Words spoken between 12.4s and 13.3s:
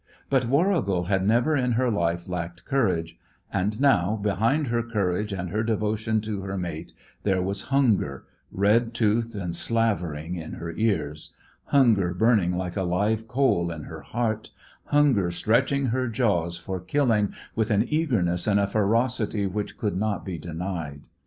like a live